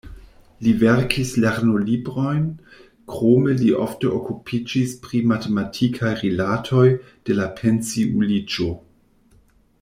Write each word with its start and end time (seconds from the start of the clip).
Li 0.67 0.71
verkis 0.83 1.33
lernolibrojn, 1.43 2.39
krome 3.13 3.53
li 3.59 3.69
ofte 3.83 4.13
okupiĝis 4.21 4.97
pri 5.05 5.21
matematikaj 5.33 6.15
rilatoj 6.23 6.87
de 7.29 7.39
la 7.43 7.47
pensiuliĝo. 7.61 8.73